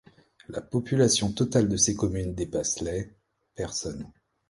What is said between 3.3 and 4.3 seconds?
personnes.